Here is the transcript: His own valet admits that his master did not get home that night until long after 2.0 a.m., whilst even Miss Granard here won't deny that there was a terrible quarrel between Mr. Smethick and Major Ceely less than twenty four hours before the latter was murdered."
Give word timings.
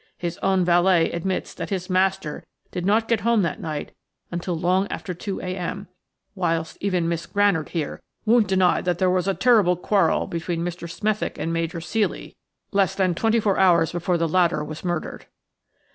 His 0.17 0.39
own 0.41 0.65
valet 0.65 1.11
admits 1.11 1.53
that 1.53 1.69
his 1.69 1.87
master 1.87 2.43
did 2.71 2.87
not 2.87 3.07
get 3.07 3.19
home 3.19 3.43
that 3.43 3.59
night 3.59 3.91
until 4.31 4.57
long 4.57 4.87
after 4.89 5.13
2.0 5.13 5.43
a.m., 5.43 5.89
whilst 6.33 6.79
even 6.81 7.07
Miss 7.07 7.27
Granard 7.27 7.69
here 7.69 8.01
won't 8.25 8.47
deny 8.47 8.81
that 8.81 8.97
there 8.97 9.11
was 9.11 9.27
a 9.27 9.35
terrible 9.35 9.75
quarrel 9.75 10.25
between 10.25 10.65
Mr. 10.65 10.89
Smethick 10.89 11.37
and 11.37 11.53
Major 11.53 11.77
Ceely 11.81 12.33
less 12.71 12.95
than 12.95 13.13
twenty 13.13 13.39
four 13.39 13.59
hours 13.59 13.91
before 13.91 14.17
the 14.17 14.27
latter 14.27 14.63
was 14.63 14.83
murdered." 14.83 15.27